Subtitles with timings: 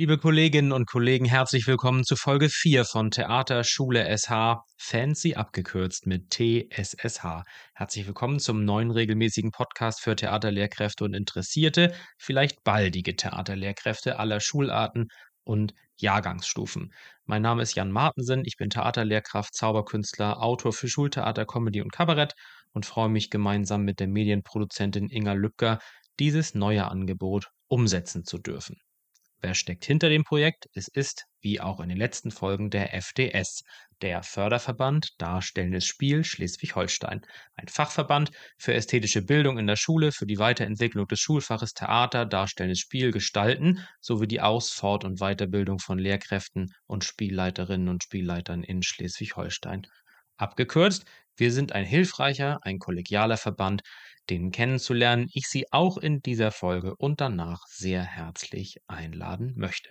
[0.00, 6.06] Liebe Kolleginnen und Kollegen, herzlich willkommen zu Folge 4 von Theater Schule SH, fancy abgekürzt
[6.06, 7.42] mit TSSH.
[7.74, 15.08] Herzlich willkommen zum neuen regelmäßigen Podcast für Theaterlehrkräfte und Interessierte, vielleicht baldige Theaterlehrkräfte aller Schularten
[15.44, 16.94] und Jahrgangsstufen.
[17.26, 22.32] Mein Name ist Jan Martensen, ich bin Theaterlehrkraft, Zauberkünstler, Autor für Schultheater, Comedy und Kabarett
[22.72, 25.78] und freue mich gemeinsam mit der Medienproduzentin Inga Lübcker,
[26.18, 28.78] dieses neue Angebot umsetzen zu dürfen.
[29.42, 30.68] Wer steckt hinter dem Projekt?
[30.74, 33.64] Es ist, wie auch in den letzten Folgen, der FDS,
[34.02, 37.22] der Förderverband Darstellendes Spiel Schleswig-Holstein,
[37.54, 42.80] ein Fachverband für ästhetische Bildung in der Schule, für die Weiterentwicklung des Schulfaches Theater, Darstellendes
[42.80, 48.82] Spiel gestalten sowie die Aus-, Fort- und Weiterbildung von Lehrkräften und Spielleiterinnen und Spielleitern in
[48.82, 49.86] Schleswig-Holstein.
[50.36, 51.06] Abgekürzt,
[51.40, 53.82] wir sind ein hilfreicher, ein kollegialer Verband,
[54.28, 59.90] den kennenzulernen ich Sie auch in dieser Folge und danach sehr herzlich einladen möchte.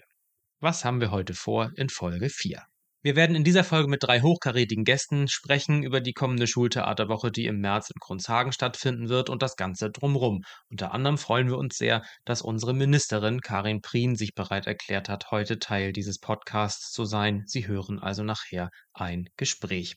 [0.61, 2.64] Was haben wir heute vor in Folge 4?
[3.02, 7.45] Wir werden in dieser Folge mit drei hochkarätigen Gästen sprechen über die kommende Schultheaterwoche, die
[7.45, 10.44] im März in Grundshagen stattfinden wird und das Ganze drumrum.
[10.69, 15.31] Unter anderem freuen wir uns sehr, dass unsere Ministerin Karin Prien sich bereit erklärt hat,
[15.31, 17.44] heute Teil dieses Podcasts zu sein.
[17.45, 19.95] Sie hören also nachher ein Gespräch.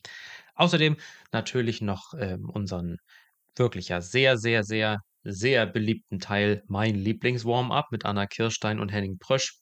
[0.55, 0.97] Außerdem
[1.31, 2.97] natürlich noch äh, unseren
[3.55, 9.17] wirklich ja sehr, sehr, sehr, sehr beliebten Teil Mein Lieblings-Warm-Up mit Anna Kirstein und Henning
[9.19, 9.55] Prösch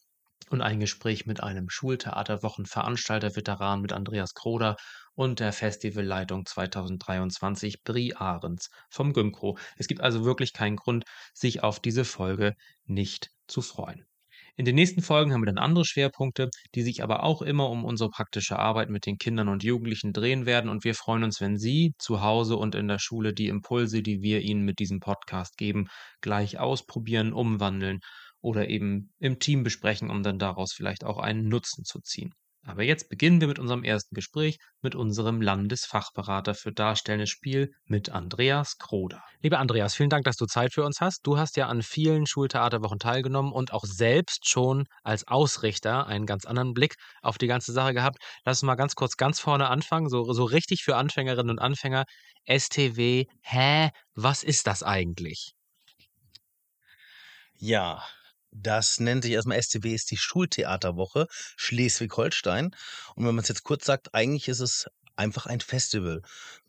[0.50, 4.76] und ein Gespräch mit einem Schultheaterwochenveranstalter-Veteran mit Andreas Kroder
[5.14, 9.58] und der Festivalleitung 2023 Brie Ahrens vom Gymco.
[9.78, 12.56] Es gibt also wirklich keinen Grund, sich auf diese Folge
[12.86, 14.06] nicht zu freuen.
[14.56, 17.84] In den nächsten Folgen haben wir dann andere Schwerpunkte, die sich aber auch immer um
[17.84, 21.58] unsere praktische Arbeit mit den Kindern und Jugendlichen drehen werden und wir freuen uns, wenn
[21.58, 25.58] Sie zu Hause und in der Schule die Impulse, die wir Ihnen mit diesem Podcast
[25.58, 25.90] geben,
[26.22, 28.00] gleich ausprobieren, umwandeln
[28.40, 32.34] oder eben im Team besprechen, um dann daraus vielleicht auch einen Nutzen zu ziehen.
[32.64, 38.12] Aber jetzt beginnen wir mit unserem ersten Gespräch mit unserem Landesfachberater für Darstellendes Spiel mit
[38.12, 39.24] Andreas Kroder.
[39.42, 41.26] Lieber Andreas, vielen Dank, dass du Zeit für uns hast.
[41.26, 46.46] Du hast ja an vielen Schultheaterwochen teilgenommen und auch selbst schon als Ausrichter einen ganz
[46.46, 48.18] anderen Blick auf die ganze Sache gehabt.
[48.46, 52.06] Lass uns mal ganz kurz ganz vorne anfangen, so, so richtig für Anfängerinnen und Anfänger.
[52.46, 55.54] STW, hä, was ist das eigentlich?
[57.58, 58.04] Ja,
[58.52, 62.72] das nennt sich erstmal STW, ist die Schultheaterwoche Schleswig-Holstein.
[63.16, 66.22] Und wenn man es jetzt kurz sagt, eigentlich ist es einfach ein Festival.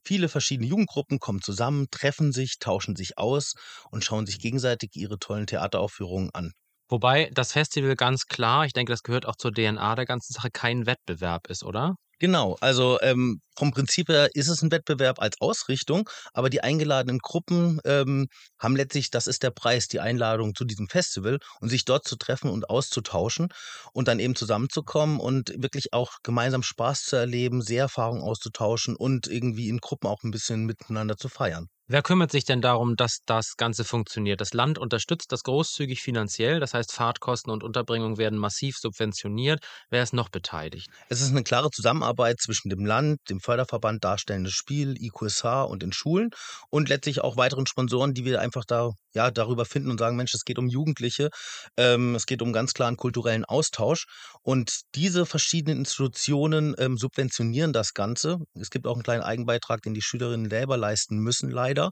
[0.05, 3.55] Viele verschiedene Jugendgruppen kommen zusammen, treffen sich, tauschen sich aus
[3.91, 6.53] und schauen sich gegenseitig ihre tollen Theateraufführungen an.
[6.89, 10.51] Wobei das Festival ganz klar, ich denke, das gehört auch zur DNA der ganzen Sache,
[10.51, 11.95] kein Wettbewerb ist, oder?
[12.23, 17.19] Genau, also ähm, vom Prinzip her ist es ein Wettbewerb als Ausrichtung, aber die eingeladenen
[17.19, 18.29] Gruppen ähm,
[18.61, 22.15] haben letztlich, das ist der Preis, die Einladung zu diesem Festival und sich dort zu
[22.17, 23.49] treffen und auszutauschen
[23.93, 29.27] und dann eben zusammenzukommen und wirklich auch gemeinsam Spaß zu erleben, sehr Erfahrungen auszutauschen und
[29.27, 31.69] irgendwie in Gruppen auch ein bisschen miteinander zu feiern.
[31.89, 34.41] Wer kümmert sich denn darum, dass das Ganze funktioniert?
[34.41, 39.61] Das Land unterstützt das großzügig finanziell, das heißt Fahrtkosten und Unterbringung werden massiv subventioniert.
[39.91, 40.89] Wer ist noch beteiligt?
[41.09, 45.93] Es ist eine klare Zusammenarbeit zwischen dem Land, dem Förderverband Darstellendes Spiel, IQSH und den
[45.93, 46.31] Schulen
[46.71, 50.35] und letztlich auch weiteren Sponsoren, die wir einfach da ja, darüber finden und sagen, Mensch,
[50.35, 51.29] es geht um Jugendliche,
[51.77, 54.07] ähm, es geht um ganz klaren kulturellen Austausch
[54.43, 58.39] und diese verschiedenen Institutionen ähm, subventionieren das Ganze.
[58.55, 61.91] Es gibt auch einen kleinen Eigenbeitrag, den die Schülerinnen selber leisten müssen, leider leider.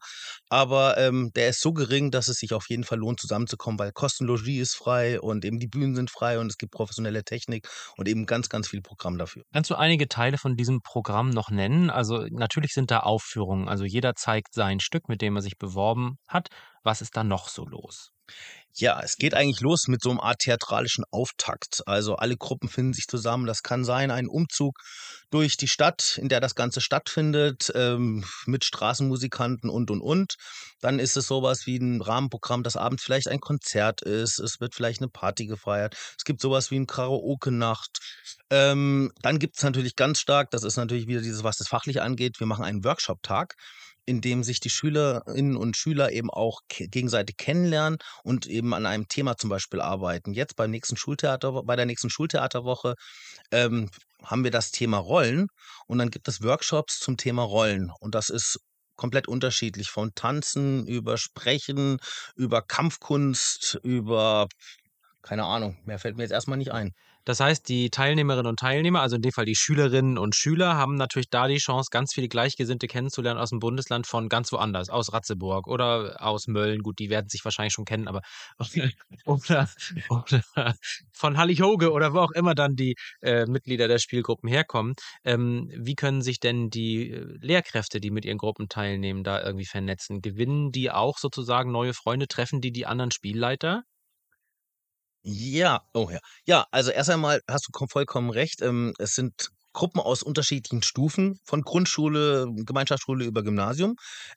[0.48, 3.92] Aber ähm, der ist so gering, dass es sich auf jeden Fall lohnt, zusammenzukommen, weil
[3.92, 8.08] Kostenlogie ist frei und eben die Bühnen sind frei und es gibt professionelle Technik und
[8.08, 9.42] eben ganz, ganz viel Programm dafür.
[9.52, 11.90] Kannst du einige Teile von diesem Programm noch nennen?
[11.90, 16.18] Also natürlich sind da Aufführungen, also jeder zeigt sein Stück, mit dem er sich beworben
[16.26, 16.48] hat.
[16.82, 18.10] Was ist da noch so los?
[18.74, 21.82] Ja, es geht eigentlich los mit so einem Art theatralischen Auftakt.
[21.86, 23.46] Also alle Gruppen finden sich zusammen.
[23.46, 24.78] Das kann sein ein Umzug
[25.30, 30.34] durch die Stadt, in der das Ganze stattfindet, ähm, mit Straßenmusikanten und, und, und.
[30.80, 34.38] Dann ist es sowas wie ein Rahmenprogramm, das abends vielleicht ein Konzert ist.
[34.38, 35.96] Es wird vielleicht eine Party gefeiert.
[36.16, 37.98] Es gibt sowas wie ein Karaoke-Nacht.
[38.50, 42.02] Ähm, dann gibt es natürlich ganz stark, das ist natürlich wieder dieses, was das fachlich
[42.02, 43.54] angeht, wir machen einen Workshop-Tag
[44.10, 49.06] in dem sich die Schülerinnen und Schüler eben auch gegenseitig kennenlernen und eben an einem
[49.06, 50.32] Thema zum Beispiel arbeiten.
[50.32, 52.96] Jetzt beim nächsten Schultheater, bei der nächsten Schultheaterwoche
[53.52, 53.88] ähm,
[54.24, 55.46] haben wir das Thema Rollen
[55.86, 58.58] und dann gibt es Workshops zum Thema Rollen und das ist
[58.96, 61.98] komplett unterschiedlich von Tanzen über Sprechen,
[62.34, 64.48] über Kampfkunst, über
[65.22, 66.94] keine Ahnung, mehr fällt mir jetzt erstmal nicht ein.
[67.30, 70.96] Das heißt, die Teilnehmerinnen und Teilnehmer, also in dem Fall die Schülerinnen und Schüler, haben
[70.96, 75.12] natürlich da die Chance, ganz viele Gleichgesinnte kennenzulernen aus dem Bundesland von ganz woanders, aus
[75.12, 76.82] Ratzeburg oder aus Mölln.
[76.82, 78.22] Gut, die werden sich wahrscheinlich schon kennen, aber
[79.26, 79.68] oder,
[80.08, 80.74] oder
[81.12, 84.94] von Hallighoge oder wo auch immer dann die äh, Mitglieder der Spielgruppen herkommen.
[85.22, 89.66] Ähm, wie können sich denn die äh, Lehrkräfte, die mit ihren Gruppen teilnehmen, da irgendwie
[89.66, 90.20] vernetzen?
[90.20, 92.26] Gewinnen die auch sozusagen neue Freunde?
[92.26, 93.84] Treffen die die anderen Spielleiter?
[95.22, 96.18] Ja, oh ja.
[96.46, 98.62] Ja, also erst einmal hast du vollkommen recht.
[98.62, 103.94] Ähm, es sind Gruppen aus unterschiedlichen Stufen, von Grundschule, Gemeinschaftsschule über Gymnasium,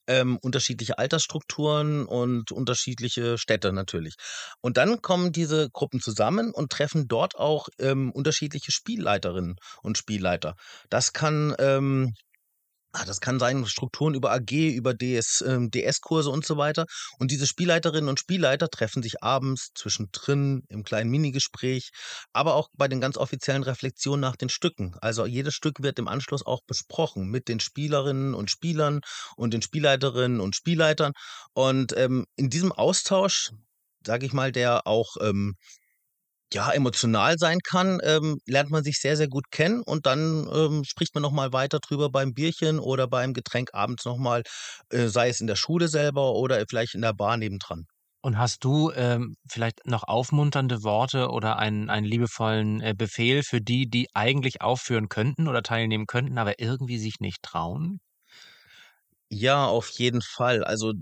[0.08, 4.14] ähm, unterschiedliche Altersstrukturen und unterschiedliche Städte natürlich.
[4.62, 10.56] Und dann kommen diese Gruppen zusammen und treffen dort auch ähm, unterschiedliche Spielleiterinnen und Spielleiter.
[10.90, 12.14] Das kann ähm,
[12.96, 16.86] Ah, das kann sein, Strukturen über AG, über DS, ähm, DS-Kurse und so weiter.
[17.18, 21.90] Und diese Spielleiterinnen und Spielleiter treffen sich abends zwischendrin im kleinen Minigespräch,
[22.34, 24.96] aber auch bei den ganz offiziellen Reflexionen nach den Stücken.
[25.02, 29.02] Also jedes Stück wird im Anschluss auch besprochen mit den Spielerinnen und Spielern
[29.38, 31.14] und den Spielleiterinnen und Spielleitern.
[31.54, 33.50] Und ähm, in diesem Austausch,
[34.06, 35.56] sage ich mal, der auch ähm,
[36.54, 40.84] ja, emotional sein kann, ähm, lernt man sich sehr, sehr gut kennen und dann ähm,
[40.86, 44.44] spricht man nochmal weiter drüber beim Bierchen oder beim Getränk abends nochmal,
[44.90, 47.86] äh, sei es in der Schule selber oder vielleicht in der Bar nebendran.
[48.22, 53.62] Und hast du ähm, vielleicht noch aufmunternde Worte oder einen, einen liebevollen äh, Befehl für
[53.62, 58.00] die, die eigentlich aufführen könnten oder teilnehmen könnten, aber irgendwie sich nicht trauen?
[59.30, 60.64] Ja, auf jeden Fall.
[60.64, 60.94] Also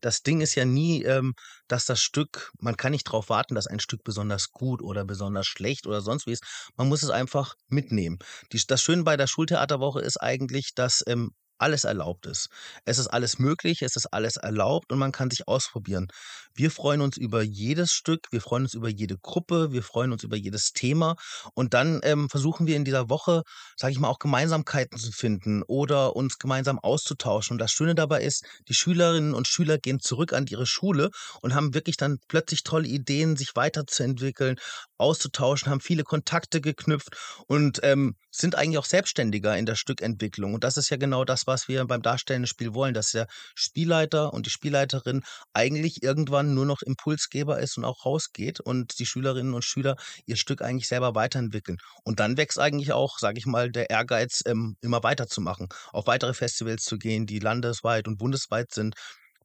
[0.00, 1.34] das Ding ist ja nie, ähm,
[1.68, 5.46] dass das Stück, man kann nicht darauf warten, dass ein Stück besonders gut oder besonders
[5.46, 6.44] schlecht oder sonst wie ist.
[6.76, 8.18] Man muss es einfach mitnehmen.
[8.52, 12.48] Die, das Schöne bei der Schultheaterwoche ist eigentlich, dass ähm, alles erlaubt ist.
[12.84, 16.08] Es ist alles möglich, es ist alles erlaubt und man kann sich ausprobieren.
[16.54, 20.24] Wir freuen uns über jedes Stück, wir freuen uns über jede Gruppe, wir freuen uns
[20.24, 21.16] über jedes Thema
[21.54, 23.42] und dann ähm, versuchen wir in dieser Woche,
[23.76, 27.54] sage ich mal, auch Gemeinsamkeiten zu finden oder uns gemeinsam auszutauschen.
[27.54, 31.10] Und das Schöne dabei ist, die Schülerinnen und Schüler gehen zurück an ihre Schule
[31.40, 34.56] und haben wirklich dann plötzlich tolle Ideen, sich weiterzuentwickeln,
[35.00, 37.16] auszutauschen, haben viele Kontakte geknüpft
[37.46, 40.54] und ähm, sind eigentlich auch selbstständiger in der Stückentwicklung.
[40.54, 44.32] Und das ist ja genau das, was wir beim darstellenden Spiel wollen, dass der Spielleiter
[44.32, 49.54] und die Spielleiterin eigentlich irgendwann nur noch Impulsgeber ist und auch rausgeht und die Schülerinnen
[49.54, 51.78] und Schüler ihr Stück eigentlich selber weiterentwickeln.
[52.04, 56.34] Und dann wächst eigentlich auch, sage ich mal, der Ehrgeiz, ähm, immer weiterzumachen, auf weitere
[56.34, 58.94] Festivals zu gehen, die landesweit und bundesweit sind,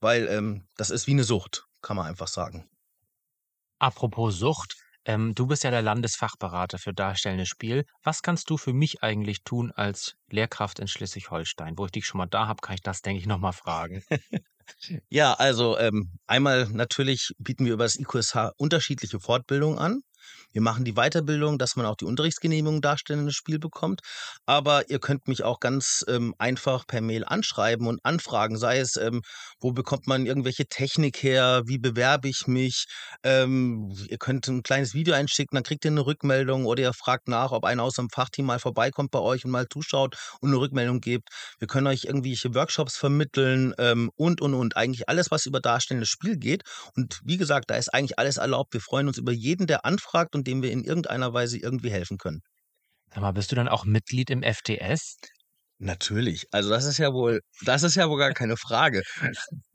[0.02, 2.70] weil ähm, das ist wie eine Sucht, kann man einfach sagen.
[3.80, 7.86] Apropos Sucht, ähm, du bist ja der Landesfachberater für darstellendes Spiel.
[8.04, 11.78] Was kannst du für mich eigentlich tun als Lehrkraft in Schleswig-Holstein?
[11.78, 14.04] Wo ich dich schon mal da habe, kann ich das, denke ich, nochmal fragen.
[15.10, 20.02] ja, also ähm, einmal natürlich bieten wir über das IQSH unterschiedliche Fortbildungen an.
[20.52, 24.02] Wir machen die Weiterbildung, dass man auch die Unterrichtsgenehmigung darstellendes Spiel bekommt.
[24.46, 28.96] Aber ihr könnt mich auch ganz ähm, einfach per Mail anschreiben und anfragen, sei es,
[28.96, 29.22] ähm,
[29.60, 32.86] wo bekommt man irgendwelche Technik her, wie bewerbe ich mich.
[33.24, 37.28] Ähm, ihr könnt ein kleines Video einschicken, dann kriegt ihr eine Rückmeldung oder ihr fragt
[37.28, 40.58] nach, ob einer aus dem Fachteam mal vorbeikommt bei euch und mal zuschaut und eine
[40.60, 41.30] Rückmeldung gibt.
[41.60, 44.78] Wir können euch irgendwelche Workshops vermitteln ähm, und, und, und.
[44.78, 46.64] Eigentlich alles, was über darstellendes Spiel geht.
[46.96, 48.74] Und wie gesagt, da ist eigentlich alles erlaubt.
[48.74, 52.18] Wir freuen uns über jeden, der anfragt und dem wir in irgendeiner Weise irgendwie helfen
[52.18, 52.42] können.
[53.14, 55.18] Sag mal, bist du dann auch Mitglied im FTS?
[55.78, 56.46] Natürlich.
[56.52, 59.02] Also das ist ja wohl, das ist ja wohl gar keine Frage.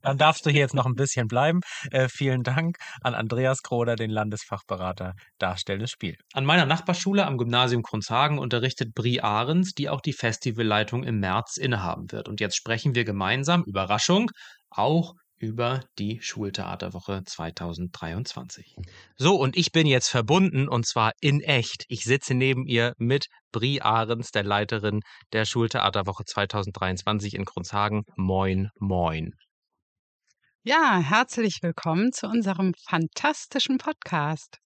[0.00, 1.60] Dann darfst du hier jetzt noch ein bisschen bleiben.
[1.90, 6.16] Äh, vielen Dank an Andreas Kroder, den Landesfachberater Darstellendes Spiel.
[6.32, 11.58] An meiner Nachbarschule am Gymnasium Kronshagen unterrichtet Brie Ahrens, die auch die Festivalleitung im März
[11.58, 12.30] innehaben wird.
[12.30, 14.30] Und jetzt sprechen wir gemeinsam, Überraschung,
[14.70, 18.76] auch über die Schultheaterwoche 2023.
[19.16, 21.86] So, und ich bin jetzt verbunden und zwar in echt.
[21.88, 25.00] Ich sitze neben ihr mit Brie Ahrens, der Leiterin
[25.32, 28.04] der Schultheaterwoche 2023 in Kronshagen.
[28.16, 29.34] Moin, moin.
[30.62, 34.58] Ja, herzlich willkommen zu unserem fantastischen Podcast.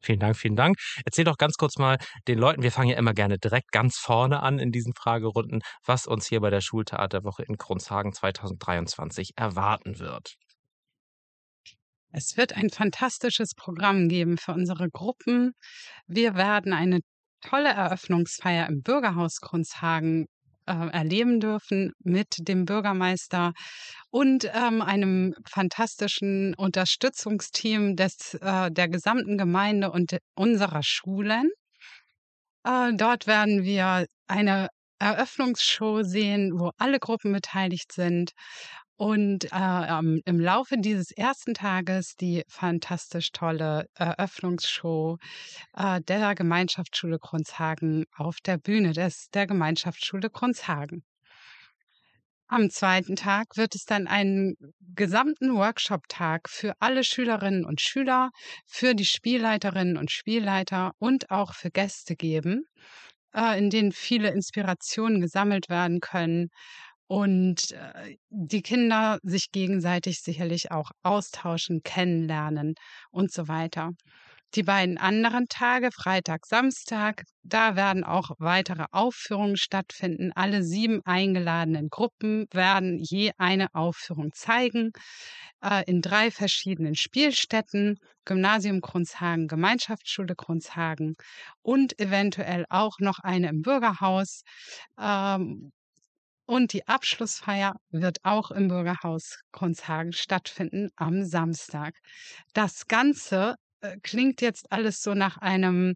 [0.00, 0.78] Vielen Dank, vielen Dank.
[1.04, 4.40] Erzähl doch ganz kurz mal den Leuten, wir fangen ja immer gerne direkt ganz vorne
[4.40, 10.36] an in diesen Fragerunden, was uns hier bei der Schultheaterwoche in Kronshagen 2023 erwarten wird.
[12.10, 15.52] Es wird ein fantastisches Programm geben für unsere Gruppen.
[16.06, 17.00] Wir werden eine
[17.42, 20.26] tolle Eröffnungsfeier im Bürgerhaus Kronshagen
[20.68, 23.52] äh, erleben dürfen mit dem Bürgermeister
[24.10, 31.50] und ähm, einem fantastischen Unterstützungsteam des, äh, der gesamten Gemeinde und unserer Schulen.
[32.64, 38.32] Äh, dort werden wir eine Eröffnungsshow sehen, wo alle Gruppen beteiligt sind.
[38.98, 45.18] Und äh, im Laufe dieses ersten Tages die fantastisch tolle Eröffnungsshow
[45.76, 51.04] äh, der Gemeinschaftsschule Grunzhagen auf der Bühne des, der Gemeinschaftsschule Grunzhagen.
[52.48, 54.56] Am zweiten Tag wird es dann einen
[54.96, 58.30] gesamten Workshop-Tag für alle Schülerinnen und Schüler,
[58.66, 62.64] für die Spielleiterinnen und Spielleiter und auch für Gäste geben,
[63.32, 66.48] äh, in denen viele Inspirationen gesammelt werden können
[67.08, 72.74] und äh, die Kinder sich gegenseitig sicherlich auch austauschen, kennenlernen
[73.10, 73.90] und so weiter.
[74.54, 80.32] Die beiden anderen Tage, Freitag, Samstag, da werden auch weitere Aufführungen stattfinden.
[80.34, 84.92] Alle sieben eingeladenen Gruppen werden je eine Aufführung zeigen
[85.62, 91.14] äh, in drei verschiedenen Spielstätten, Gymnasium Grunzhagen, Gemeinschaftsschule Grunzhagen
[91.60, 94.42] und eventuell auch noch eine im Bürgerhaus.
[94.98, 95.72] Ähm,
[96.48, 101.94] und die Abschlussfeier wird auch im Bürgerhaus Grunzhagen stattfinden am Samstag.
[102.54, 105.94] Das Ganze äh, klingt jetzt alles so nach einem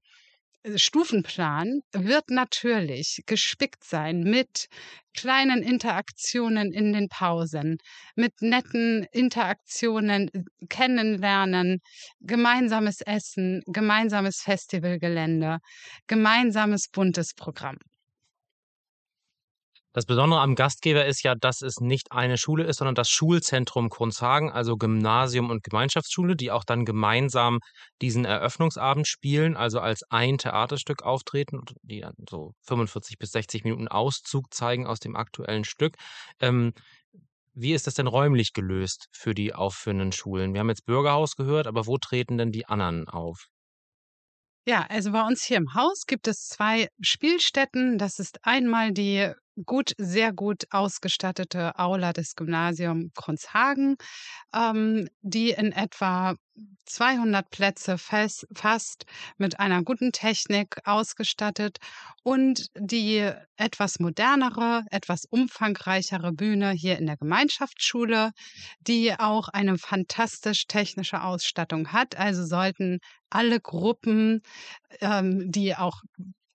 [0.62, 4.66] äh, Stufenplan, wird natürlich gespickt sein mit
[5.14, 7.78] kleinen Interaktionen in den Pausen,
[8.14, 11.80] mit netten Interaktionen, äh, kennenlernen,
[12.20, 15.60] gemeinsames Essen, gemeinsames Festivalgelände,
[16.06, 17.78] gemeinsames buntes Programm.
[19.94, 23.90] Das Besondere am Gastgeber ist ja, dass es nicht eine Schule ist, sondern das Schulzentrum
[23.90, 27.58] Kronzhagen, also Gymnasium und Gemeinschaftsschule, die auch dann gemeinsam
[28.00, 33.86] diesen Eröffnungsabend spielen, also als ein Theaterstück auftreten, die dann so 45 bis 60 Minuten
[33.86, 35.96] Auszug zeigen aus dem aktuellen Stück.
[36.40, 36.72] Ähm,
[37.52, 40.54] wie ist das denn räumlich gelöst für die aufführenden Schulen?
[40.54, 43.48] Wir haben jetzt Bürgerhaus gehört, aber wo treten denn die anderen auf?
[44.66, 47.98] Ja, also bei uns hier im Haus gibt es zwei Spielstätten.
[47.98, 49.32] Das ist einmal die
[49.66, 53.96] gut, sehr gut ausgestattete Aula des Gymnasium Kronshagen,
[54.54, 56.34] ähm, die in etwa
[56.86, 59.06] 200 Plätze fest, fast
[59.38, 61.78] mit einer guten Technik ausgestattet
[62.22, 68.32] und die etwas modernere, etwas umfangreichere Bühne hier in der Gemeinschaftsschule,
[68.80, 72.16] die auch eine fantastisch technische Ausstattung hat.
[72.16, 72.98] Also sollten
[73.30, 74.42] alle Gruppen,
[75.00, 76.02] ähm, die auch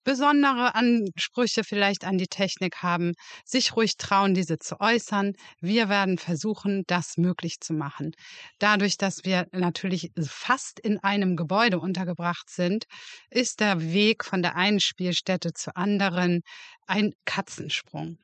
[0.08, 3.12] besondere Ansprüche vielleicht an die Technik haben,
[3.44, 5.34] sich ruhig trauen, diese zu äußern.
[5.60, 8.14] Wir werden versuchen, das möglich zu machen.
[8.58, 12.86] Dadurch, dass wir natürlich fast in einem Gebäude untergebracht sind,
[13.30, 16.40] ist der Weg von der einen Spielstätte zur anderen
[16.86, 18.18] ein Katzensprung.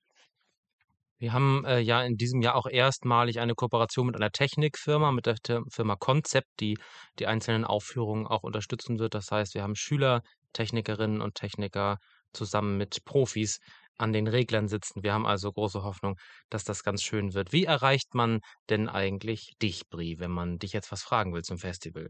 [1.18, 5.26] Wir haben äh, ja in diesem Jahr auch erstmalig eine Kooperation mit einer Technikfirma, mit
[5.26, 5.36] der
[5.70, 6.78] Firma Concept, die
[7.20, 9.16] die einzelnen Aufführungen auch unterstützen wird.
[9.16, 10.22] Das heißt, wir haben Schüler,
[10.54, 11.98] Technikerinnen und Techniker
[12.34, 13.60] zusammen mit Profis
[13.98, 15.04] an den Reglern sitzen.
[15.04, 16.16] Wir haben also große Hoffnung,
[16.50, 17.52] dass das ganz schön wird.
[17.54, 21.58] Wie erreicht man denn eigentlich dich, Brie, wenn man dich jetzt was fragen will zum
[21.60, 22.10] Festival?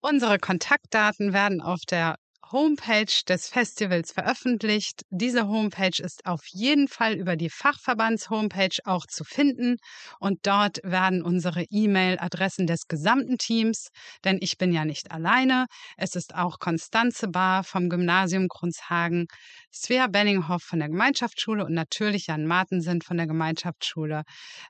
[0.00, 2.16] Unsere Kontaktdaten werden auf der
[2.50, 5.02] Homepage des Festivals veröffentlicht.
[5.10, 9.76] Diese Homepage ist auf jeden Fall über die Fachverbands-Homepage auch zu finden
[10.18, 13.88] und dort werden unsere E-Mail-Adressen des gesamten Teams,
[14.24, 15.66] denn ich bin ja nicht alleine.
[15.96, 19.26] Es ist auch Konstanze Bar vom Gymnasium Grunzhagen,
[19.72, 24.22] Svea Benninghoff von der Gemeinschaftsschule und natürlich Jan Martensen von der Gemeinschaftsschule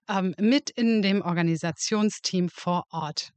[0.08, 3.30] ähm, mit in dem Organisationsteam vor Ort.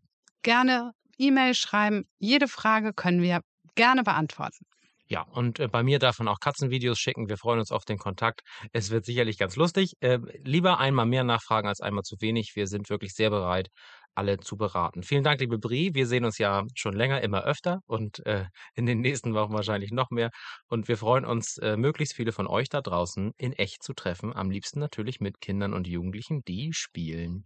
[0.44, 2.04] Gerne E-Mail schreiben.
[2.20, 3.42] Jede Frage können wir
[3.76, 4.66] gerne beantworten.
[5.08, 7.30] Ja, und äh, bei mir darf man auch Katzenvideos schicken.
[7.30, 8.42] Wir freuen uns auf den Kontakt.
[8.74, 9.94] Es wird sicherlich ganz lustig.
[10.00, 12.54] Äh, lieber einmal mehr nachfragen als einmal zu wenig.
[12.56, 13.68] Wir sind wirklich sehr bereit,
[14.16, 15.04] alle zu beraten.
[15.04, 15.94] Vielen Dank, liebe Brie.
[15.94, 19.92] Wir sehen uns ja schon länger, immer öfter und äh, in den nächsten Wochen wahrscheinlich
[19.92, 20.32] noch mehr.
[20.70, 24.36] Und wir freuen uns, äh, möglichst viele von euch da draußen in echt zu treffen.
[24.36, 27.46] Am liebsten natürlich mit Kindern und Jugendlichen, die spielen.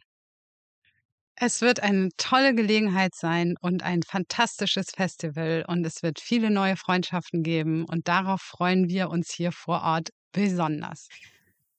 [1.42, 6.76] Es wird eine tolle Gelegenheit sein und ein fantastisches Festival und es wird viele neue
[6.76, 11.08] Freundschaften geben und darauf freuen wir uns hier vor Ort besonders.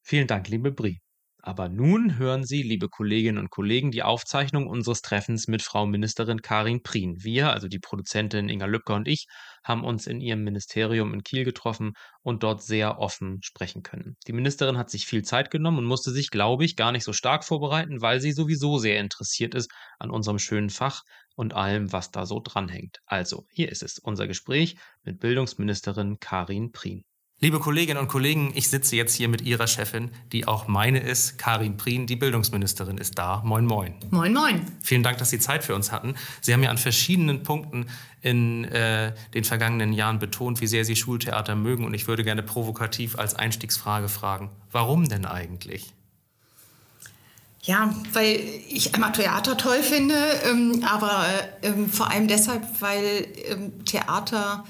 [0.01, 1.01] Vielen Dank, liebe Brie.
[1.43, 6.43] Aber nun hören Sie, liebe Kolleginnen und Kollegen, die Aufzeichnung unseres Treffens mit Frau Ministerin
[6.43, 7.23] Karin Prien.
[7.23, 9.27] Wir, also die Produzentin Inga Lübcker und ich,
[9.65, 11.93] haben uns in ihrem Ministerium in Kiel getroffen
[12.23, 14.17] und dort sehr offen sprechen können.
[14.27, 17.13] Die Ministerin hat sich viel Zeit genommen und musste sich, glaube ich, gar nicht so
[17.13, 21.03] stark vorbereiten, weil sie sowieso sehr interessiert ist an unserem schönen Fach
[21.37, 22.99] und allem, was da so dranhängt.
[23.07, 27.05] Also, hier ist es, unser Gespräch mit Bildungsministerin Karin Prien.
[27.43, 31.39] Liebe Kolleginnen und Kollegen, ich sitze jetzt hier mit Ihrer Chefin, die auch meine ist,
[31.39, 33.41] Karin Prien, die Bildungsministerin, ist da.
[33.47, 33.95] Moin, moin.
[34.11, 34.61] Moin, moin.
[34.83, 36.17] Vielen Dank, dass Sie Zeit für uns hatten.
[36.43, 37.87] Sie haben ja an verschiedenen Punkten
[38.21, 41.87] in äh, den vergangenen Jahren betont, wie sehr Sie Schultheater mögen.
[41.87, 45.95] Und ich würde gerne provokativ als Einstiegsfrage fragen, warum denn eigentlich?
[47.63, 51.25] Ja, weil ich einmal Theater toll finde, ähm, aber
[51.63, 54.67] ähm, vor allem deshalb, weil ähm, Theater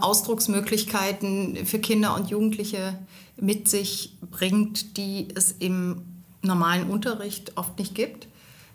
[0.00, 2.98] Ausdrucksmöglichkeiten für Kinder und Jugendliche
[3.36, 6.02] mit sich bringt, die es im
[6.42, 8.28] normalen Unterricht oft nicht gibt.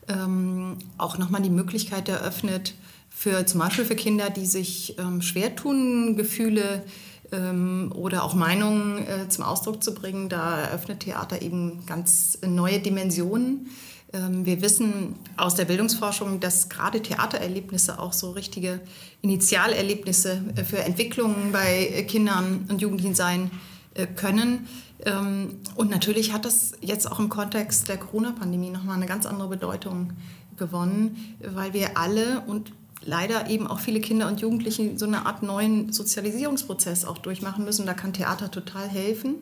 [0.08, 2.74] Ähm, auch nochmal die Möglichkeit eröffnet,
[3.10, 6.84] für zum Beispiel für Kinder, die sich ähm, schwer tun, Gefühle
[7.32, 10.30] ähm, oder auch Meinungen äh, zum Ausdruck zu bringen.
[10.30, 13.70] Da eröffnet Theater eben ganz neue Dimensionen.
[14.12, 18.80] Ähm, wir wissen aus der Bildungsforschung, dass gerade Theatererlebnisse auch so richtige
[19.22, 23.52] Initialerlebnisse äh, für Entwicklungen bei Kindern und Jugendlichen sein
[23.94, 24.68] äh, können.
[25.06, 29.50] Ähm, und natürlich hat das jetzt auch im Kontext der Corona-Pandemie nochmal eine ganz andere
[29.50, 30.12] Bedeutung
[30.58, 32.72] gewonnen, weil wir alle und
[33.06, 37.86] leider eben auch viele Kinder und Jugendliche so eine Art neuen Sozialisierungsprozess auch durchmachen müssen.
[37.86, 39.36] Da kann Theater total helfen.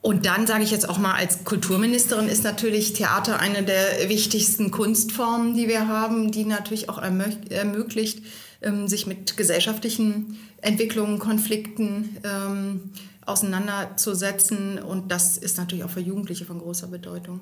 [0.00, 4.70] Und dann sage ich jetzt auch mal als Kulturministerin ist natürlich Theater eine der wichtigsten
[4.70, 8.22] Kunstformen, die wir haben, die natürlich auch ermöglicht,
[8.62, 12.92] ähm, sich mit gesellschaftlichen Entwicklungen, Konflikten ähm,
[13.26, 14.78] auseinanderzusetzen.
[14.78, 17.40] Und das ist natürlich auch für Jugendliche von großer Bedeutung.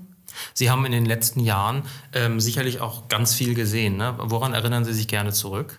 [0.54, 1.82] Sie haben in den letzten Jahren
[2.12, 3.96] ähm, sicherlich auch ganz viel gesehen.
[3.96, 4.14] Ne?
[4.18, 5.78] Woran erinnern Sie sich gerne zurück?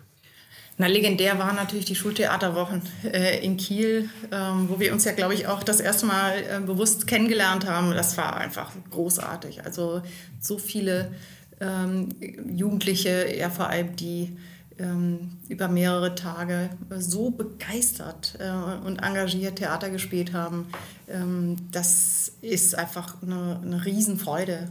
[0.80, 5.34] Na, legendär waren natürlich die Schultheaterwochen äh, in Kiel, ähm, wo wir uns ja, glaube
[5.34, 7.92] ich, auch das erste Mal äh, bewusst kennengelernt haben.
[7.92, 9.66] Das war einfach großartig.
[9.66, 10.04] Also
[10.40, 11.12] so viele
[11.60, 12.16] ähm,
[12.56, 14.38] Jugendliche, ja vor allem die
[14.78, 18.52] ähm, über mehrere Tage so begeistert äh,
[18.86, 20.68] und engagiert Theater gespielt haben.
[21.10, 24.70] Ähm, das ist einfach eine, eine Riesenfreude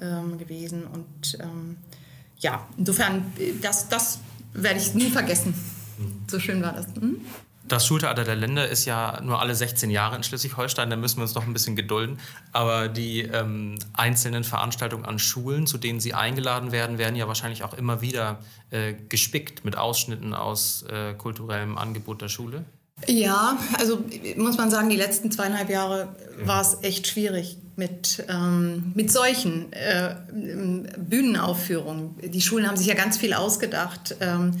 [0.00, 0.82] ähm, gewesen.
[0.84, 1.76] Und ähm,
[2.38, 3.32] ja, insofern,
[3.62, 4.18] das, das
[4.54, 5.54] werde ich nie vergessen.
[6.28, 6.86] So schön war das.
[6.98, 7.20] Hm?
[7.66, 11.22] Das Schultheater der Länder ist ja nur alle 16 Jahre in Schleswig-Holstein, da müssen wir
[11.22, 12.18] uns noch ein bisschen gedulden.
[12.52, 17.64] Aber die ähm, einzelnen Veranstaltungen an Schulen, zu denen Sie eingeladen werden, werden ja wahrscheinlich
[17.64, 18.38] auch immer wieder
[18.70, 22.66] äh, gespickt mit Ausschnitten aus äh, kulturellem Angebot der Schule.
[23.06, 24.02] Ja, also
[24.36, 29.72] muss man sagen, die letzten zweieinhalb Jahre war es echt schwierig mit, ähm, mit solchen
[29.72, 30.14] äh,
[30.98, 32.14] Bühnenaufführungen.
[32.22, 34.52] Die Schulen haben sich ja ganz viel ausgedacht, ähm,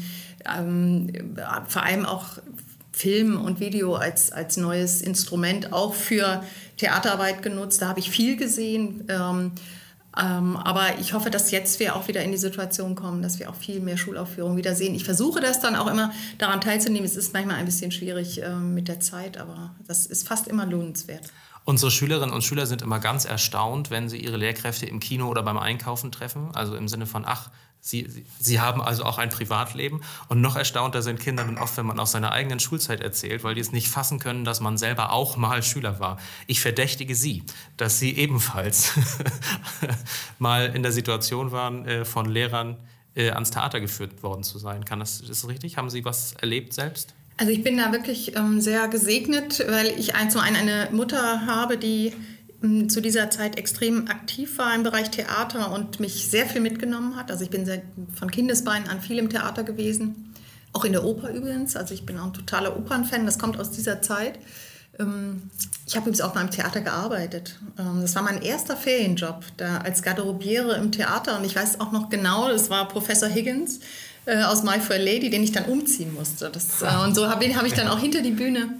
[0.58, 1.36] ähm,
[1.68, 2.24] vor allem auch
[2.92, 6.42] Film und Video als, als neues Instrument auch für
[6.76, 7.82] Theaterarbeit genutzt.
[7.82, 9.08] Da habe ich viel gesehen.
[10.16, 13.38] Ähm, ähm, aber ich hoffe, dass jetzt wir auch wieder in die Situation kommen, dass
[13.38, 14.94] wir auch viel mehr Schulaufführungen wieder sehen.
[14.94, 17.04] Ich versuche das dann auch immer daran teilzunehmen.
[17.04, 20.66] Es ist manchmal ein bisschen schwierig äh, mit der Zeit, aber das ist fast immer
[20.66, 21.32] lohnenswert.
[21.64, 25.42] Unsere Schülerinnen und Schüler sind immer ganz erstaunt, wenn sie ihre Lehrkräfte im Kino oder
[25.42, 26.54] beim Einkaufen treffen.
[26.54, 27.50] Also im Sinne von, ach,
[27.86, 30.00] Sie, sie, sie, haben also auch ein Privatleben.
[30.30, 33.54] Und noch erstaunter sind Kinder dann oft, wenn man aus seiner eigenen Schulzeit erzählt, weil
[33.54, 36.16] die es nicht fassen können, dass man selber auch mal Schüler war.
[36.46, 37.42] Ich verdächtige Sie,
[37.76, 38.92] dass Sie ebenfalls
[40.38, 42.78] mal in der Situation waren, äh, von Lehrern
[43.14, 44.86] äh, ans Theater geführt worden zu sein.
[44.86, 45.76] Kann das, ist das richtig?
[45.76, 47.12] Haben Sie was erlebt selbst?
[47.36, 51.46] Also ich bin da wirklich ähm, sehr gesegnet, weil ich ein, zum einen eine Mutter
[51.46, 52.12] habe, die
[52.88, 57.30] zu dieser Zeit extrem aktiv war im Bereich Theater und mich sehr viel mitgenommen hat.
[57.30, 57.82] Also ich bin seit,
[58.14, 60.34] von Kindesbeinen an viel im Theater gewesen,
[60.72, 61.76] auch in der Oper übrigens.
[61.76, 64.38] Also ich bin auch ein totaler Opernfan, das kommt aus dieser Zeit.
[64.98, 65.50] Ähm,
[65.86, 67.58] ich habe übrigens auch mal im Theater gearbeitet.
[67.78, 71.38] Ähm, das war mein erster Ferienjob, da als Garderobiere im Theater.
[71.38, 73.80] Und ich weiß auch noch genau, das war Professor Higgins
[74.26, 76.50] äh, aus My Fair Lady, den ich dann umziehen musste.
[76.50, 78.74] Das, äh, und so habe hab ich dann auch hinter die Bühne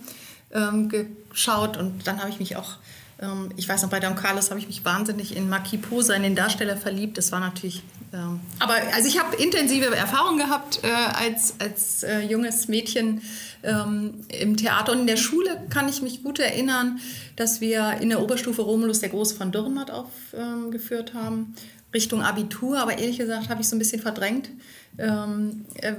[0.52, 2.76] ähm, geschaut und dann habe ich mich auch
[3.20, 6.22] ähm, ich weiß noch, bei Don Carlos habe ich mich wahnsinnig in Maki Posa, in
[6.22, 7.18] den Darsteller verliebt.
[7.18, 7.82] Das war natürlich.
[8.12, 13.22] Ähm, aber also ich habe intensive Erfahrungen gehabt äh, als, als äh, junges Mädchen
[13.62, 14.92] ähm, im Theater.
[14.92, 17.00] Und in der Schule kann ich mich gut erinnern,
[17.36, 21.54] dass wir in der Oberstufe Romulus der Große von Dürrenmatt aufgeführt haben.
[21.94, 24.50] Richtung Abitur, aber ehrlich gesagt habe ich so ein bisschen verdrängt,
[24.98, 25.94] ähm, äh,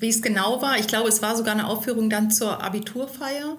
[0.00, 0.78] wie es genau war.
[0.78, 3.56] Ich glaube, es war sogar eine Aufführung dann zur Abiturfeier.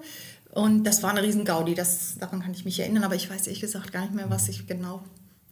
[0.50, 3.46] Und das war eine riesen Gaudi, das, daran kann ich mich erinnern, aber ich weiß
[3.46, 5.02] ehrlich gesagt gar nicht mehr, was ich genau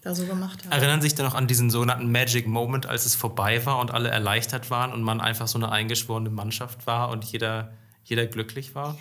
[0.03, 0.75] da so gemacht habe.
[0.75, 3.91] Erinnern Sie sich denn noch an diesen sogenannten Magic Moment, als es vorbei war und
[3.91, 7.73] alle erleichtert waren und man einfach so eine eingeschworene Mannschaft war und jeder,
[8.05, 8.95] jeder glücklich war?
[8.95, 9.01] Ja,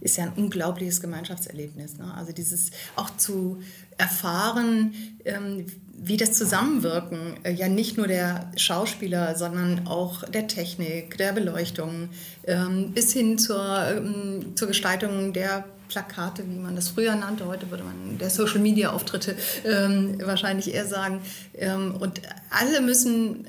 [0.00, 1.98] ist ja ein unglaubliches Gemeinschaftserlebnis.
[1.98, 2.12] Ne?
[2.14, 3.62] Also dieses auch zu
[3.98, 4.94] erfahren,
[5.24, 5.66] ähm,
[5.96, 12.08] wie das Zusammenwirken äh, ja nicht nur der Schauspieler, sondern auch der Technik, der Beleuchtung,
[12.46, 17.46] ähm, bis hin zur, ähm, zur Gestaltung der Plakate, wie man das früher nannte.
[17.46, 21.20] Heute würde man der Social Media Auftritte ähm, wahrscheinlich eher sagen.
[21.54, 22.20] Ähm, und
[22.50, 23.46] alle müssen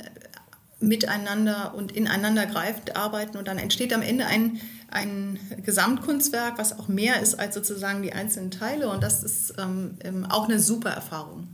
[0.79, 4.59] miteinander und ineinander greifend arbeiten und dann entsteht am Ende ein,
[4.89, 9.97] ein Gesamtkunstwerk, was auch mehr ist als sozusagen die einzelnen Teile und das ist ähm,
[10.01, 11.47] ähm auch eine super Erfahrung.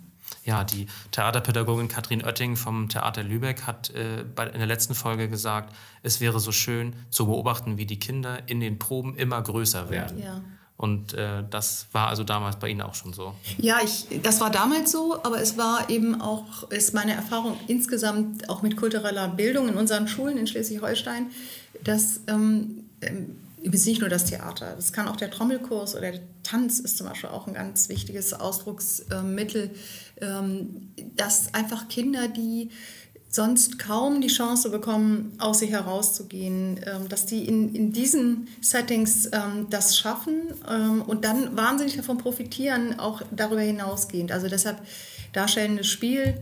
[0.44, 5.76] Ja, die Theaterpädagogin Katrin Oetting vom Theater Lübeck hat äh, in der letzten Folge gesagt,
[6.02, 10.20] es wäre so schön zu beobachten, wie die Kinder in den Proben immer größer werden.
[10.20, 10.42] Ja.
[10.82, 13.36] Und äh, das war also damals bei Ihnen auch schon so.
[13.60, 18.50] Ja, ich, das war damals so, aber es war eben auch, ist meine Erfahrung insgesamt
[18.50, 21.28] auch mit kultureller Bildung in unseren Schulen in Schleswig-Holstein,
[21.84, 26.22] dass ähm, ähm ist nicht nur das Theater, das kann auch der Trommelkurs oder der
[26.42, 29.70] Tanz ist zum Beispiel auch ein ganz wichtiges Ausdrucksmittel,
[30.20, 32.72] ähm, dass einfach Kinder, die
[33.32, 39.28] sonst kaum die Chance bekommen, aus sich herauszugehen, ähm, dass die in, in diesen Settings
[39.28, 44.32] ähm, das schaffen ähm, und dann wahnsinnig davon profitieren, auch darüber hinausgehend.
[44.32, 44.78] Also deshalb
[45.34, 46.38] darstellendes Spiel,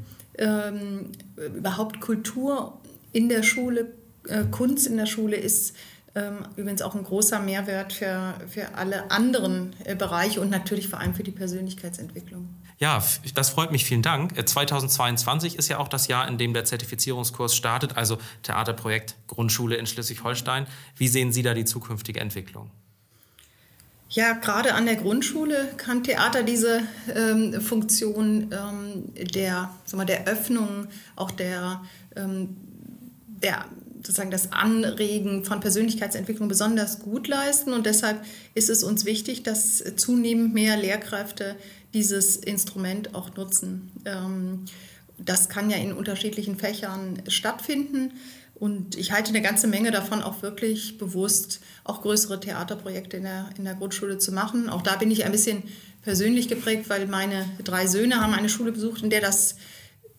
[1.35, 2.79] überhaupt Kultur
[3.11, 3.91] in der Schule,
[4.29, 5.75] äh, Kunst in der Schule ist
[6.55, 11.13] übrigens auch ein großer Mehrwert für, für alle anderen äh, Bereiche und natürlich vor allem
[11.13, 12.47] für die Persönlichkeitsentwicklung.
[12.79, 13.03] Ja,
[13.35, 13.83] das freut mich.
[13.83, 14.35] Vielen Dank.
[14.47, 19.75] 2022 äh, ist ja auch das Jahr, in dem der Zertifizierungskurs startet, also Theaterprojekt Grundschule
[19.75, 20.65] in Schleswig-Holstein.
[20.95, 22.71] Wie sehen Sie da die zukünftige Entwicklung?
[24.11, 26.81] Ja, gerade an der Grundschule kann Theater diese
[27.13, 31.81] ähm, Funktion ähm, der, sag mal, der Öffnung, auch der,
[32.15, 32.55] ähm,
[33.27, 33.65] der
[33.97, 37.73] sozusagen das Anregen von Persönlichkeitsentwicklung besonders gut leisten.
[37.73, 38.23] Und deshalb
[38.55, 41.55] ist es uns wichtig, dass zunehmend mehr Lehrkräfte
[41.93, 43.91] dieses Instrument auch nutzen.
[44.05, 44.65] Ähm,
[45.17, 48.13] das kann ja in unterschiedlichen Fächern stattfinden.
[48.55, 53.49] Und ich halte eine ganze Menge davon auch wirklich bewusst, auch größere Theaterprojekte in der,
[53.57, 54.69] in der Grundschule zu machen.
[54.69, 55.63] Auch da bin ich ein bisschen
[56.01, 59.55] persönlich geprägt, weil meine drei Söhne haben eine Schule besucht, in der das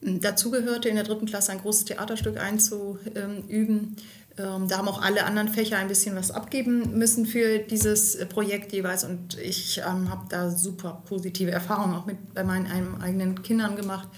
[0.02, 3.96] hm, dazugehörte, in der dritten Klasse ein großes Theaterstück einzuüben.
[4.40, 8.26] Ähm, da haben auch alle anderen Fächer ein bisschen was abgeben müssen für dieses äh,
[8.26, 9.04] Projekt jeweils.
[9.04, 14.08] Und ich ähm, habe da super positive Erfahrungen auch mit bei meinen eigenen Kindern gemacht.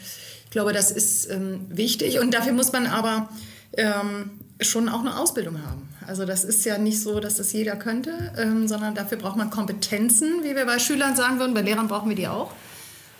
[0.44, 3.28] Ich glaube, das ist ähm, wichtig und dafür muss man aber
[3.76, 4.30] ähm,
[4.60, 5.88] schon auch eine Ausbildung haben.
[6.06, 9.50] Also das ist ja nicht so, dass das jeder könnte, ähm, sondern dafür braucht man
[9.50, 11.54] Kompetenzen, wie wir bei Schülern sagen würden.
[11.54, 12.52] Bei Lehrern brauchen wir die auch.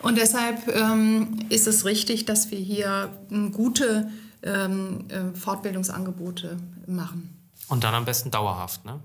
[0.03, 3.11] Und deshalb ähm, ist es richtig, dass wir hier
[3.53, 4.11] gute
[4.43, 7.31] ähm, äh, Fortbildungsangebote machen.
[7.69, 8.99] Und dann am besten dauerhaft, ne?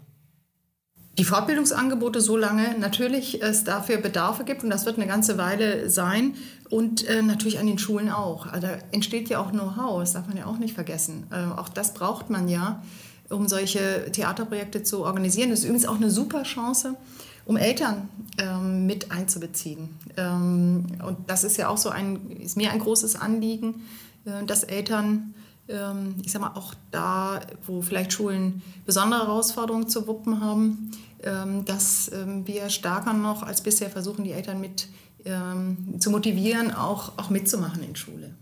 [1.17, 5.89] Die Fortbildungsangebote so lange natürlich es dafür Bedarfe gibt und das wird eine ganze Weile
[5.89, 6.35] sein
[6.69, 8.45] und äh, natürlich an den Schulen auch.
[8.45, 11.25] Also da entsteht ja auch Know-how, das darf man ja auch nicht vergessen.
[11.31, 12.83] Äh, auch das braucht man ja,
[13.29, 15.49] um solche Theaterprojekte zu organisieren.
[15.49, 16.95] Das ist übrigens auch eine super Chance,
[17.45, 19.89] um Eltern ähm, mit einzubeziehen.
[20.17, 24.06] Ähm, und das ist ja auch so ein, ist mir ein großes Anliegen, äh,
[24.45, 25.33] dass Eltern,
[25.67, 30.91] ähm, ich sag mal, auch da, wo vielleicht Schulen besondere Herausforderungen zu wuppen haben,
[31.23, 34.89] ähm, dass ähm, wir stärker noch als bisher versuchen, die Eltern mit
[35.99, 38.33] zu motivieren, auch, auch mitzumachen in Schule.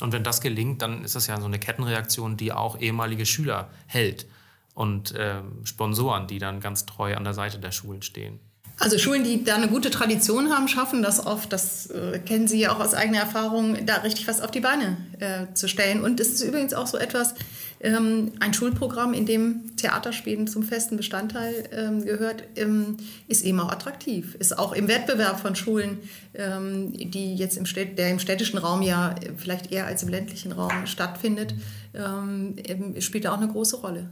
[0.00, 3.68] Und wenn das gelingt, dann ist das ja so eine Kettenreaktion, die auch ehemalige Schüler
[3.86, 4.26] hält
[4.74, 8.40] und äh, Sponsoren, die dann ganz treu an der Seite der Schulen stehen.
[8.78, 12.58] Also Schulen, die da eine gute Tradition haben, schaffen das oft, das äh, kennen Sie
[12.58, 16.02] ja auch aus eigener Erfahrung, da richtig was auf die Beine äh, zu stellen.
[16.02, 17.34] Und es ist übrigens auch so etwas,
[17.82, 23.70] ähm, ein Schulprogramm, in dem Theaterspielen zum festen Bestandteil ähm, gehört, ähm, ist eben auch
[23.70, 24.36] attraktiv.
[24.36, 25.98] Ist auch im Wettbewerb von Schulen,
[26.34, 30.52] ähm, die jetzt im, Städt der im städtischen Raum ja vielleicht eher als im ländlichen
[30.52, 31.54] Raum stattfindet,
[31.94, 32.54] ähm,
[33.00, 34.08] spielt da auch eine große Rolle.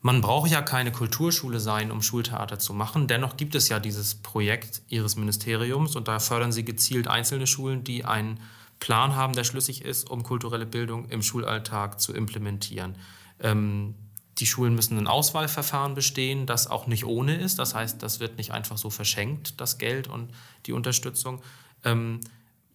[0.00, 3.08] Man braucht ja keine Kulturschule sein, um Schultheater zu machen.
[3.08, 7.82] Dennoch gibt es ja dieses Projekt Ihres Ministeriums und da fördern Sie gezielt einzelne Schulen,
[7.82, 8.40] die einen
[8.78, 12.96] Plan haben, der schlüssig ist, um kulturelle Bildung im Schulalltag zu implementieren.
[13.40, 13.96] Ähm,
[14.38, 17.58] die Schulen müssen ein Auswahlverfahren bestehen, das auch nicht ohne ist.
[17.58, 20.30] Das heißt, das wird nicht einfach so verschenkt, das Geld und
[20.66, 21.42] die Unterstützung.
[21.84, 22.20] Ähm,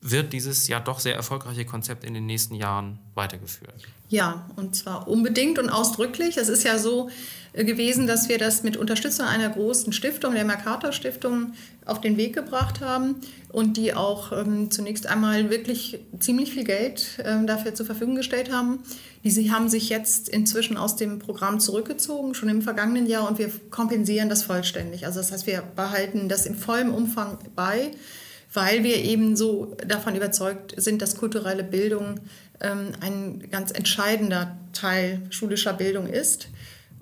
[0.04, 3.74] wird dieses ja doch sehr erfolgreiche Konzept in den nächsten Jahren weitergeführt?
[4.10, 6.38] Ja, und zwar unbedingt und ausdrücklich.
[6.38, 7.10] Es ist ja so
[7.54, 11.54] äh, gewesen, dass wir das mit Unterstützung einer großen Stiftung, der Mercator Stiftung,
[11.86, 13.16] auf den Weg gebracht haben
[13.52, 18.52] und die auch ähm, zunächst einmal wirklich ziemlich viel Geld ähm, dafür zur Verfügung gestellt
[18.52, 18.80] haben.
[19.24, 23.50] Diese haben sich jetzt inzwischen aus dem Programm zurückgezogen, schon im vergangenen Jahr, und wir
[23.70, 25.06] kompensieren das vollständig.
[25.06, 27.92] Also das heißt, wir behalten das in vollem Umfang bei
[28.54, 32.20] weil wir eben so davon überzeugt sind, dass kulturelle Bildung
[32.62, 36.48] ähm, ein ganz entscheidender Teil schulischer Bildung ist.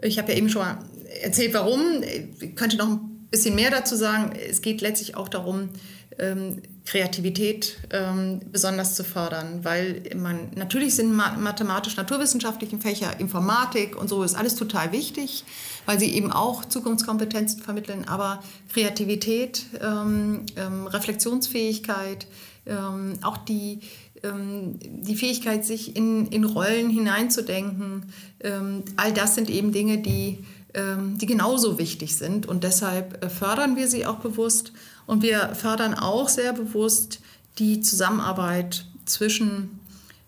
[0.01, 0.77] Ich habe ja eben schon mal
[1.21, 1.81] erzählt, warum.
[2.39, 4.33] Ich könnte noch ein bisschen mehr dazu sagen.
[4.49, 5.69] Es geht letztlich auch darum,
[6.21, 14.23] ähm, Kreativität ähm, besonders zu fördern, weil man natürlich sind mathematisch-naturwissenschaftlichen Fächer, Informatik und so
[14.23, 15.43] ist alles total wichtig,
[15.86, 22.27] weil sie eben auch Zukunftskompetenzen vermitteln, aber Kreativität, ähm, ähm Reflexionsfähigkeit,
[22.65, 23.81] ähm, auch die
[24.23, 28.13] ähm, die Fähigkeit, sich in, in Rollen hineinzudenken,
[28.95, 30.39] all das sind eben Dinge, die
[31.17, 32.45] die genauso wichtig sind.
[32.45, 34.71] Und deshalb äh, fördern wir sie auch bewusst.
[35.05, 37.19] Und wir fördern auch sehr bewusst
[37.57, 39.79] die Zusammenarbeit zwischen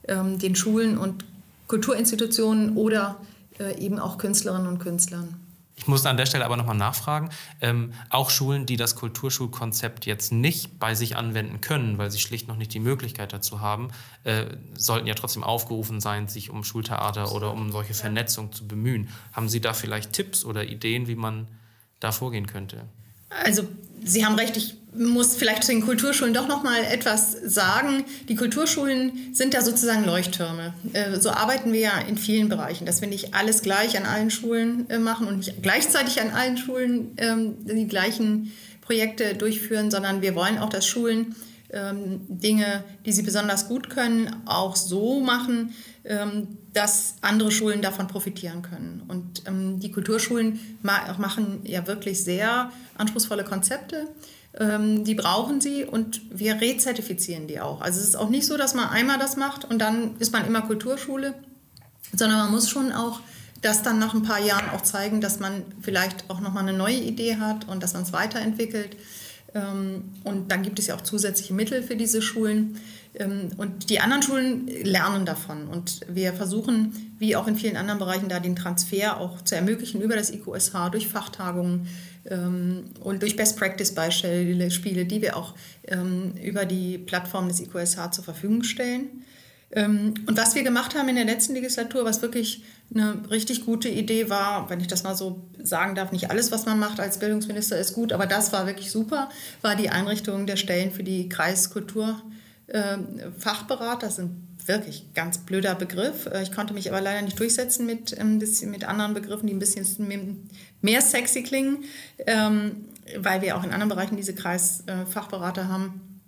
[0.08, 1.24] ähm, den Schulen und
[1.68, 3.18] Kulturinstitutionen oder
[3.60, 5.36] äh, eben auch Künstlerinnen und Künstlern.
[5.76, 7.30] Ich muss an der Stelle aber nochmal nachfragen.
[7.60, 12.48] Ähm, auch Schulen, die das Kulturschulkonzept jetzt nicht bei sich anwenden können, weil sie schlicht
[12.48, 13.90] noch nicht die Möglichkeit dazu haben,
[14.24, 19.10] äh, sollten ja trotzdem aufgerufen sein, sich um Schultheater oder um solche Vernetzung zu bemühen.
[19.34, 21.48] Haben Sie da vielleicht Tipps oder Ideen, wie man
[22.00, 22.82] da vorgehen könnte?
[23.44, 23.68] Also
[24.04, 28.06] Sie haben recht, ich muss vielleicht zu den Kulturschulen doch noch mal etwas sagen.
[28.30, 30.74] Die Kulturschulen sind da sozusagen Leuchttürme.
[30.94, 34.30] Äh, so arbeiten wir ja in vielen Bereichen, dass wir nicht alles gleich an allen
[34.30, 38.52] Schulen äh, machen und nicht gleichzeitig an allen Schulen ähm, die gleichen
[38.82, 41.36] Projekte durchführen, sondern wir wollen auch, dass Schulen
[41.72, 45.74] ähm, Dinge, die sie besonders gut können, auch so machen,
[46.06, 49.04] ähm, dass andere Schulen davon profitieren können.
[49.08, 49.44] Und
[49.82, 54.08] die Kulturschulen ma machen ja wirklich sehr anspruchsvolle Konzepte.
[54.60, 57.82] Ähm, die brauchen sie und wir rezertifizieren die auch.
[57.82, 60.46] Also es ist auch nicht so, dass man einmal das macht und dann ist man
[60.46, 61.34] immer Kulturschule,
[62.16, 63.22] sondern man muss schon auch
[63.64, 66.98] das dann nach ein paar Jahren auch zeigen, dass man vielleicht auch nochmal eine neue
[66.98, 68.96] Idee hat und dass man es weiterentwickelt.
[69.56, 72.80] Ähm, und dann gibt es ja auch zusätzliche Mittel für diese Schulen.
[73.16, 75.68] Ähm, und die anderen Schulen lernen davon.
[75.68, 80.02] Und wir versuchen, wie auch in vielen anderen Bereichen, da den Transfer auch zu ermöglichen
[80.02, 81.88] über das IQSH, durch Fachtagungen
[82.26, 85.56] und durch Best-Practice-Beispiele, die wir auch
[85.88, 89.24] ähm, über die Plattform des IQSH zur Verfügung stellen.
[89.76, 94.30] Und was wir gemacht haben in der letzten Legislatur, was wirklich eine richtig gute Idee
[94.30, 97.78] war, wenn ich das mal so sagen darf, nicht alles, was man macht als Bildungsminister
[97.80, 99.30] ist gut, aber das war wirklich super,
[99.64, 102.22] war die Einrichtung der Stellen für die Kreiskultur-
[102.70, 104.32] ähm, Fachberater sind
[104.68, 106.26] wirklich ganz blöder Begriff.
[106.28, 109.54] Äh, ich konnte mich aber leider nicht durchsetzen mit, ein bisschen, mit anderen Begriffen, die
[109.54, 110.50] ein bisschen
[110.82, 111.84] mehr sexy klingen,
[112.26, 112.86] ähm,
[113.18, 116.22] weil wir auch in anderen Bereichen diese Kreisfachberater haben.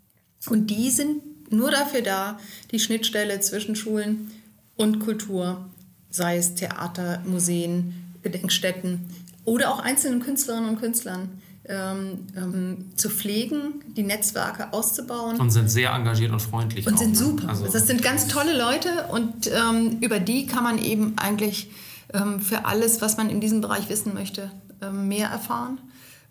[0.50, 1.22] Und die sind
[1.52, 2.40] nur dafür da,
[2.72, 4.32] die Schnittstelle zwischen Schulen
[4.76, 5.66] und Kultur,
[6.10, 9.00] sei es Theater, Museen, Gedenkstätten
[9.46, 11.30] oder auch einzelnen Künstlerinnen und Künstlern,
[11.68, 15.40] ähm, ähm, zu pflegen, die Netzwerke auszubauen.
[15.40, 16.86] Und sind sehr engagiert und freundlich.
[16.86, 17.18] Und auch, sind ne?
[17.18, 17.50] super.
[17.50, 21.72] Also das sind ganz tolle Leute und ähm, über die kann man eben eigentlich
[22.14, 24.52] ähm, für alles, was man in diesem Bereich wissen möchte,
[24.82, 25.80] ähm, mehr erfahren.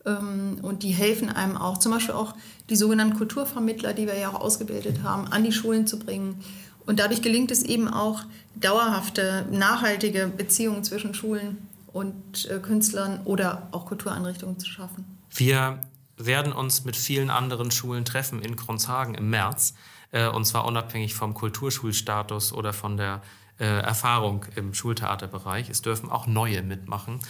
[0.07, 2.35] Ähm, und die helfen einem auch, zum Beispiel auch
[2.71, 6.43] die sogenannten Kulturvermittler, die wir ja auch ausgebildet haben, an die Schulen zu bringen.
[6.87, 8.23] Und dadurch gelingt es eben auch,
[8.55, 11.59] dauerhafte, nachhaltige Beziehungen zwischen Schulen
[11.93, 15.14] und äh, Künstlern oder auch Kultureinrichtungen zu schaffen.
[15.35, 15.81] Wir
[16.17, 19.75] werden uns mit vielen anderen Schulen treffen in Kronshagen im März.
[20.13, 23.21] Äh, und zwar unabhängig vom Kulturschulstatus oder von der
[23.59, 25.69] äh, Erfahrung im Schultheaterbereich.
[25.69, 27.21] Es dürfen auch neue mitmachen.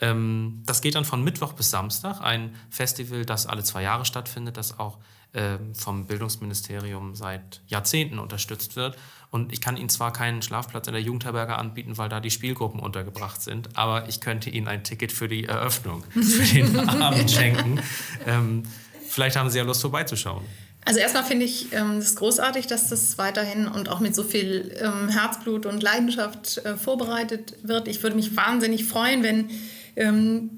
[0.00, 2.20] Ähm, das geht dann von Mittwoch bis Samstag.
[2.20, 4.98] Ein Festival, das alle zwei Jahre stattfindet, das auch
[5.34, 8.96] äh, vom Bildungsministerium seit Jahrzehnten unterstützt wird.
[9.30, 12.78] Und ich kann Ihnen zwar keinen Schlafplatz in der Jugendherberge anbieten, weil da die Spielgruppen
[12.78, 17.80] untergebracht sind, aber ich könnte Ihnen ein Ticket für die Eröffnung, für den Abend schenken.
[18.26, 18.62] Ähm,
[19.08, 20.44] vielleicht haben Sie ja Lust vorbeizuschauen.
[20.84, 24.76] Also erstmal finde ich es ähm, großartig, dass das weiterhin und auch mit so viel
[24.80, 27.88] ähm, Herzblut und Leidenschaft äh, vorbereitet wird.
[27.88, 29.50] Ich würde mich wahnsinnig freuen, wenn
[29.96, 30.50] ähm,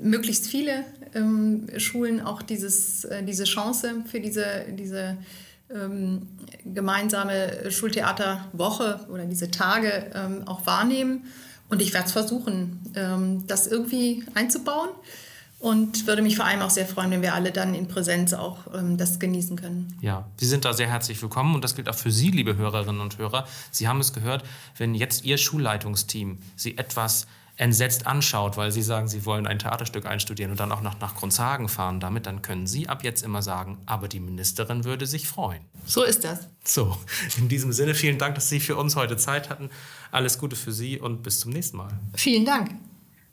[0.00, 5.16] möglichst viele ähm, Schulen auch dieses, äh, diese Chance für diese, diese
[5.74, 6.28] ähm,
[6.64, 11.24] gemeinsame Schultheaterwoche oder diese Tage ähm, auch wahrnehmen.
[11.68, 14.88] Und ich werde es versuchen, ähm, das irgendwie einzubauen.
[15.60, 18.72] Und würde mich vor allem auch sehr freuen, wenn wir alle dann in Präsenz auch
[18.72, 19.98] ähm, das genießen können.
[20.00, 23.00] Ja, Sie sind da sehr herzlich willkommen und das gilt auch für Sie, liebe Hörerinnen
[23.00, 23.44] und Hörer.
[23.72, 24.44] Sie haben es gehört,
[24.76, 27.26] wenn jetzt Ihr Schulleitungsteam Sie etwas
[27.58, 31.16] entsetzt anschaut, weil sie sagen, sie wollen ein Theaterstück einstudieren und dann auch noch nach
[31.16, 35.26] Grundshagen fahren damit, dann können sie ab jetzt immer sagen, aber die Ministerin würde sich
[35.26, 35.60] freuen.
[35.84, 36.48] So ist das.
[36.64, 36.96] So,
[37.36, 39.70] in diesem Sinne vielen Dank, dass Sie für uns heute Zeit hatten.
[40.12, 41.90] Alles Gute für Sie und bis zum nächsten Mal.
[42.14, 42.70] Vielen Dank.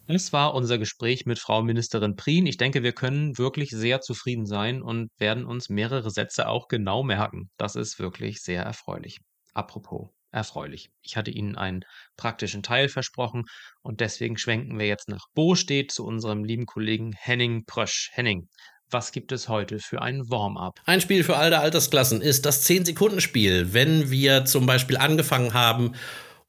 [0.08, 2.46] Das war unser Gespräch mit Frau Ministerin Prien.
[2.46, 7.04] Ich denke, wir können wirklich sehr zufrieden sein und werden uns mehrere Sätze auch genau
[7.04, 7.50] merken.
[7.58, 9.20] Das ist wirklich sehr erfreulich.
[9.54, 10.90] Apropos erfreulich.
[11.02, 11.82] Ich hatte Ihnen einen
[12.18, 13.46] praktischen Teil versprochen
[13.82, 18.10] und deswegen schwenken wir jetzt nach Bostedt zu unserem lieben Kollegen Henning Prösch.
[18.14, 18.48] Henning,
[18.92, 20.80] Was gibt es heute für ein Warm-up?
[20.86, 23.74] Ein Spiel für alle Altersklassen ist das 10-Sekunden-Spiel.
[23.74, 25.94] Wenn wir zum Beispiel angefangen haben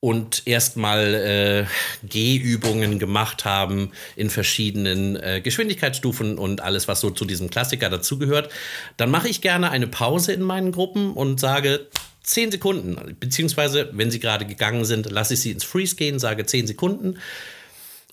[0.01, 1.67] und erstmal äh,
[2.07, 8.53] Gehübungen gemacht haben in verschiedenen äh, Geschwindigkeitsstufen und alles, was so zu diesem Klassiker dazugehört,
[8.99, 11.89] dann mache ich gerne eine Pause in meinen Gruppen und sage
[12.27, 16.45] 10 Sekunden, beziehungsweise wenn sie gerade gegangen sind, lasse ich sie ins Freeze gehen, sage
[16.45, 17.19] 10 Sekunden.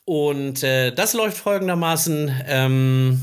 [0.05, 2.31] Und äh, das läuft folgendermaßen.
[2.47, 3.21] Ähm,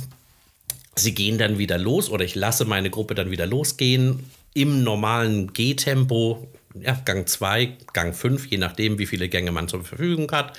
[0.97, 5.53] sie gehen dann wieder los oder ich lasse meine Gruppe dann wieder losgehen im normalen
[5.53, 10.59] Gehtempo ja, Gang 2, Gang 5, je nachdem, wie viele Gänge man zur Verfügung hat.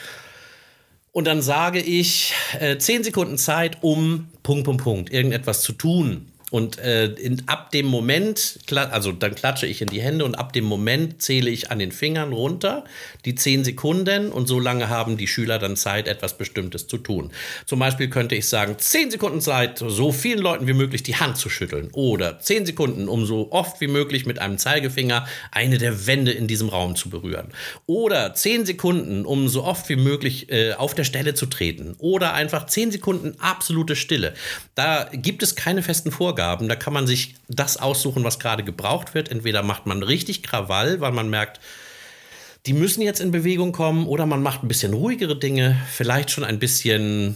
[1.12, 6.31] Und dann sage ich äh, 10 Sekunden Zeit, um Punkt, Punkt, Punkt, irgendetwas zu tun.
[6.52, 10.52] Und äh, in, ab dem Moment, also dann klatsche ich in die Hände und ab
[10.52, 12.84] dem Moment zähle ich an den Fingern runter
[13.24, 17.32] die zehn Sekunden und so lange haben die Schüler dann Zeit, etwas Bestimmtes zu tun.
[17.66, 21.38] Zum Beispiel könnte ich sagen, zehn Sekunden Zeit, so vielen Leuten wie möglich die Hand
[21.38, 26.06] zu schütteln oder zehn Sekunden, um so oft wie möglich mit einem Zeigefinger eine der
[26.06, 27.54] Wände in diesem Raum zu berühren.
[27.86, 31.96] Oder zehn Sekunden, um so oft wie möglich äh, auf der Stelle zu treten.
[31.98, 34.34] Oder einfach zehn Sekunden absolute Stille.
[34.76, 36.41] Da gibt es keine festen Vorgaben.
[36.42, 36.68] Vorgaben.
[36.68, 39.30] Da kann man sich das aussuchen, was gerade gebraucht wird.
[39.30, 41.60] Entweder macht man richtig Krawall, weil man merkt,
[42.66, 46.44] die müssen jetzt in Bewegung kommen, oder man macht ein bisschen ruhigere Dinge, vielleicht schon
[46.44, 47.36] ein bisschen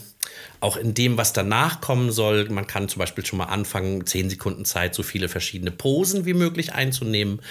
[0.59, 2.49] auch in dem, was danach kommen soll.
[2.49, 6.33] Man kann zum Beispiel schon mal anfangen, zehn Sekunden Zeit, so viele verschiedene Posen wie
[6.33, 7.41] möglich einzunehmen.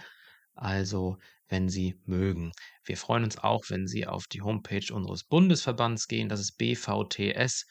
[0.55, 1.17] Also,
[1.51, 2.51] wenn Sie mögen.
[2.83, 6.29] Wir freuen uns auch, wenn Sie auf die Homepage unseres Bundesverbands gehen.
[6.29, 7.67] Das ist bvts.org,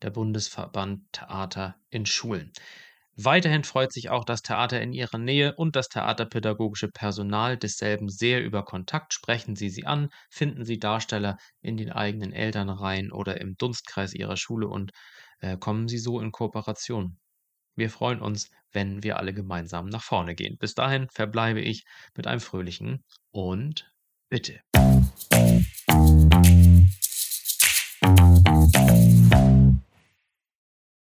[0.00, 2.52] der Bundesverband Theater in Schulen.
[3.18, 8.44] Weiterhin freut sich auch das Theater in Ihrer Nähe und das theaterpädagogische Personal desselben sehr
[8.44, 9.14] über Kontakt.
[9.14, 14.36] Sprechen Sie sie an, finden Sie Darsteller in den eigenen Elternreihen oder im Dunstkreis Ihrer
[14.36, 14.92] Schule und
[15.40, 17.18] äh, kommen Sie so in Kooperation.
[17.76, 20.56] Wir freuen uns, wenn wir alle gemeinsam nach vorne gehen.
[20.56, 21.84] Bis dahin verbleibe ich
[22.16, 23.92] mit einem fröhlichen und
[24.30, 24.60] bitte.